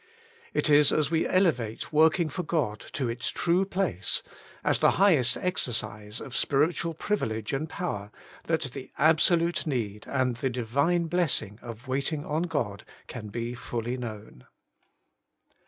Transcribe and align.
It 0.51 0.67
is 0.67 0.91
as 0.91 1.11
we 1.11 1.27
elevate, 1.27 1.93
working 1.93 2.27
for 2.27 2.41
God 2.41 2.79
to 2.93 3.07
its 3.07 3.29
true 3.29 3.65
place, 3.65 4.23
as 4.63 4.79
the 4.79 4.91
highest 4.97 5.37
exercise 5.37 6.19
of 6.19 6.35
spiritual 6.35 6.95
privilege 6.95 7.53
and 7.53 7.69
power, 7.69 8.09
that 8.45 8.63
the 8.73 8.89
absolute 8.97 9.67
need 9.67 10.07
and 10.07 10.37
the 10.37 10.49
divine 10.49 11.03
blessing 11.05 11.59
of 11.61 11.87
waiting 11.87 12.25
on 12.25 12.41
God 12.41 12.83
can 13.05 13.27
be 13.27 13.53
fully 13.53 13.95
known. 13.95 14.47